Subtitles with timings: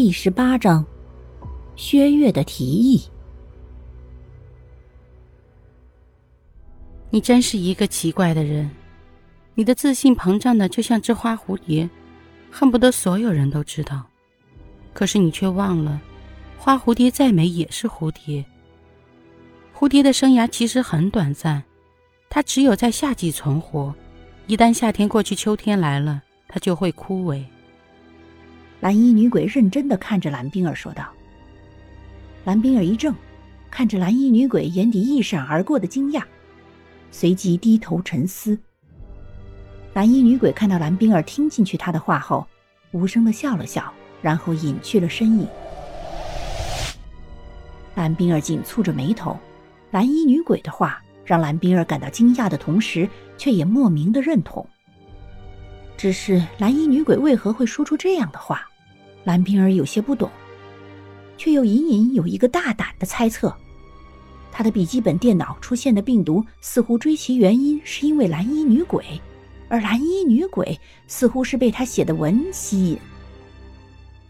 [0.00, 0.86] 第十八章，
[1.74, 3.02] 薛岳的提议。
[7.10, 8.70] 你真是一个奇怪的人，
[9.56, 11.90] 你的自信膨胀的就像只花蝴蝶，
[12.48, 14.06] 恨不得所有人都知道。
[14.94, 16.00] 可是你却忘了，
[16.56, 18.44] 花蝴蝶再美也是蝴蝶。
[19.76, 21.60] 蝴蝶的生涯其实很短暂，
[22.30, 23.92] 它只有在夏季存活，
[24.46, 27.42] 一旦夏天过去，秋天来了，它就会枯萎。
[28.80, 31.08] 蓝衣女鬼认真的看着蓝冰儿说道。
[32.44, 33.12] 蓝冰儿一怔，
[33.70, 36.22] 看着蓝衣女鬼，眼底一闪而过的惊讶，
[37.10, 38.58] 随即低头沉思。
[39.94, 42.46] 蓝衣女鬼看到蓝冰儿听进去她的话后，
[42.92, 45.46] 无声的笑了笑，然后隐去了身影。
[47.96, 49.36] 蓝冰儿紧蹙着眉头，
[49.90, 54.64] 蓝衣女鬼的话让蓝冰儿感到惊讶的同时，却也莫名的认同。
[55.98, 58.62] 只是蓝衣女鬼为何会说出这样的话？
[59.24, 60.30] 蓝冰儿有些不懂，
[61.36, 63.52] 却又隐隐有一个大胆的猜测：
[64.52, 69.04] 她的笔记本电脑出现的病毒似乎追其原因是因为蓝衣女鬼，
[69.68, 72.98] 而蓝衣女鬼似乎是被他写的文吸引。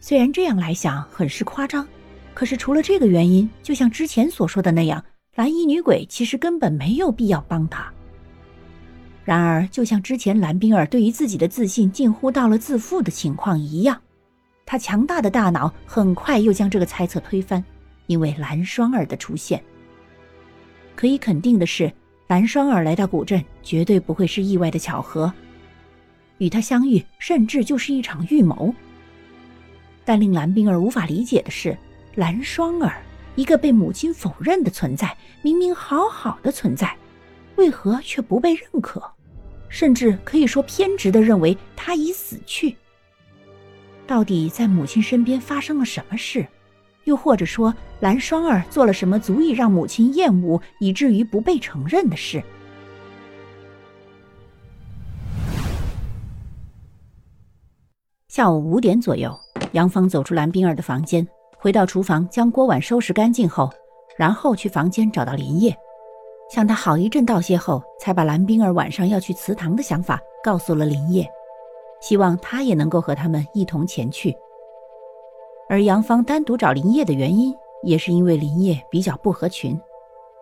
[0.00, 1.86] 虽然这样来想很是夸张，
[2.32, 7.92] 可是除了这个原因，就像之前所说的那样，蓝衣女鬼其实根本没有必要帮他。
[9.28, 14.00] 然而，就像之前蓝冰儿对于自己的自信近乎到了自负的情况一样，
[14.64, 17.62] 他强大的大脑很快又将这个猜测推翻。
[18.06, 19.62] 因为蓝双儿的出现，
[20.96, 21.92] 可以肯定的是，
[22.28, 25.30] 蓝双儿来到古镇绝对不会是意外的巧合，
[26.38, 28.74] 与他相遇甚至就是一场预谋。
[30.06, 31.76] 但令蓝冰儿无法理解的是，
[32.14, 32.96] 蓝双儿
[33.34, 36.96] 一个被母亲否认的存在，明明好好的存在，
[37.56, 39.02] 为何却不被认可？
[39.68, 42.76] 甚至可以说偏执的认为他已死去。
[44.06, 46.46] 到底在母亲身边发生了什么事？
[47.04, 52.42] 又或者说蓝双儿做了什么足以让母亲厌恶以至于不被承认的事？
[58.28, 59.34] 下午五点左右，
[59.72, 61.26] 杨芳走出蓝冰儿的房间，
[61.56, 63.70] 回到厨房将锅碗收拾干净后，
[64.16, 65.76] 然后去房间找到林业。
[66.48, 71.28] 向他好一阵道谢后，才把蓝冰儿晚上要去祠堂的想法告诉了林叶，
[72.00, 74.34] 希望他也能够和他们一同前去。
[75.68, 79.78] 而杨芳单独找林叶的原因，也是因为林叶比较不合群，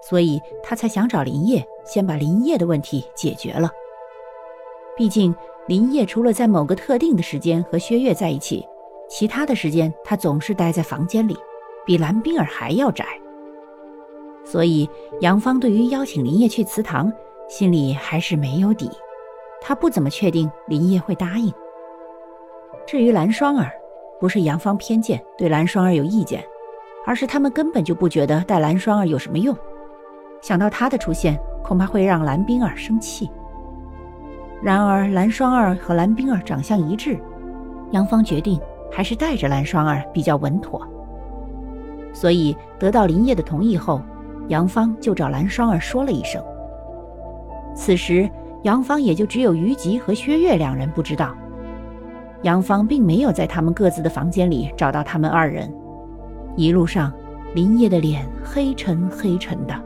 [0.00, 3.68] 所以他才想找林叶，先把林叶的问题解决了。
[4.96, 5.34] 毕竟
[5.66, 8.64] 林叶除了在某个特定的时间和薛岳在一起，
[9.08, 11.36] 其他的时间他总是待在房间里，
[11.84, 13.04] 比蓝冰儿还要窄。
[14.50, 14.88] 所以，
[15.20, 17.12] 杨芳对于邀请林业去祠堂，
[17.50, 18.90] 心里还是没有底。
[19.60, 21.52] 他不怎么确定林业会答应。
[22.86, 23.70] 至于蓝双儿，
[24.18, 26.42] 不是杨芳偏见对蓝双儿有意见，
[27.04, 29.54] 而是他们根本就不觉得带蓝双儿有什么用。
[30.40, 33.28] 想到他的出现，恐怕会让蓝冰儿生气。
[34.62, 37.20] 然而，蓝双儿和蓝冰儿长相一致，
[37.90, 38.58] 杨芳决定
[38.90, 40.80] 还是带着蓝双儿比较稳妥。
[42.14, 44.00] 所以，得到林业的同意后。
[44.48, 46.42] 杨芳就找蓝双儿说了一声。
[47.74, 48.28] 此时，
[48.64, 51.36] 杨芳也就只有于吉和薛岳两人不知道，
[52.42, 55.72] 杨芳并没有在他们各自的房间里找到他们二人。
[56.56, 57.12] 一路上，
[57.54, 59.80] 林业的脸黑沉黑沉的，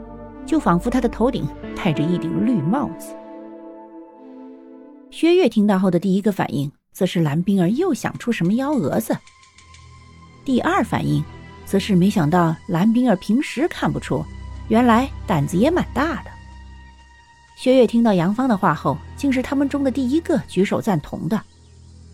[0.45, 3.13] 就仿佛他的头顶戴着一顶绿帽子。
[5.11, 9.15] 薛岳听到后的第一个反应，则是蓝冰儿又想出什么幺蛾子。
[10.43, 11.23] 第二反应，
[11.63, 14.25] 则是没想到蓝冰儿平时看不出。
[14.69, 16.31] 原来胆子也蛮大的。
[17.55, 21.39] 薛岳听到杨芳的话后，竟是他们中的第一个举手赞同的，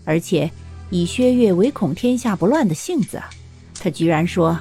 [0.06, 0.52] 而且
[0.90, 3.22] 以薛岳唯恐天下不乱的性子，
[3.80, 4.60] 他居然说：“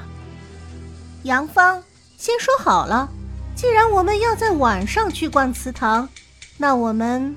[1.25, 1.83] 杨芳，
[2.17, 3.11] 先说好了，
[3.55, 6.09] 既然我们要在晚上去逛祠堂，
[6.57, 7.35] 那我们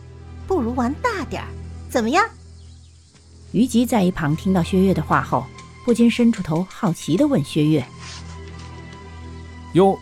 [0.47, 1.47] 不如玩大点儿，
[1.89, 2.23] 怎么样？”
[3.51, 5.45] 于吉在一旁听到薛岳的话后，
[5.83, 7.83] 不禁伸出头，好奇地问薛岳
[9.73, 9.97] ：“哟？”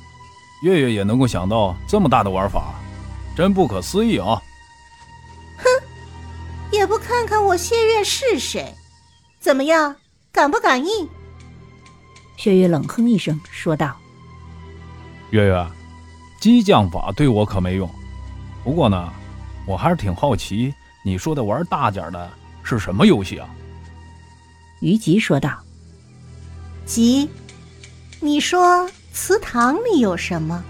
[0.62, 2.76] 月月也能够想到这么大的玩法，
[3.36, 4.42] 真不可思议啊！
[5.58, 5.66] 哼，
[6.72, 8.76] 也不看看我谢月是谁，
[9.40, 9.96] 怎么样，
[10.34, 11.08] 敢不敢应？
[12.44, 13.96] 月月冷哼一声说道
[15.32, 15.68] ：“月月，
[16.42, 17.90] 激将法对我可没用。
[18.64, 19.14] 不过呢，
[19.66, 20.74] 我还是挺好奇，
[21.06, 22.30] 你说的玩大点的
[22.64, 23.50] 是什么游戏啊？”
[24.82, 25.58] 于吉说道
[26.86, 27.30] ：“吉，
[28.20, 28.90] 你说。”
[29.21, 30.63] 祠堂里有什么？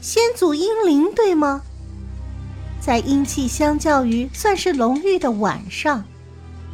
[0.00, 1.60] 先祖英灵，对吗？
[2.80, 6.02] 在阴气相较于算是浓郁的晚上，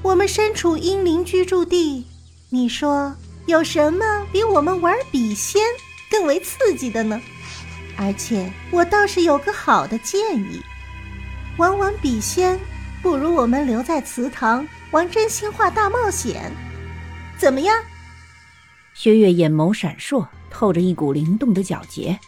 [0.03, 2.07] 我们身处阴灵居住地，
[2.49, 3.13] 你说
[3.47, 5.61] 有什么比我们玩笔仙
[6.09, 7.21] 更为刺激的呢？
[7.97, 10.63] 而且我倒是有个好的建议，
[11.57, 12.57] 玩玩笔仙，
[13.03, 16.53] 不如我们留在祠堂玩真心话大冒险，
[17.37, 17.77] 怎么样？
[18.95, 22.19] 薛岳眼眸闪烁，透着一股灵动的皎洁。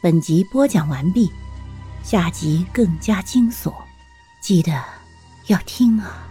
[0.00, 1.32] 本集播讲完毕，
[2.04, 3.74] 下集更加惊悚，
[4.40, 4.84] 记得
[5.48, 6.27] 要听啊！